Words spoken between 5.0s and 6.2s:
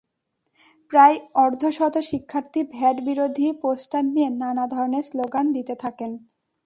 Slogan দিতে থাকেন।